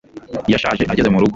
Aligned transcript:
yashaje 0.51 0.83
ageze 0.91 1.07
murugo 1.13 1.29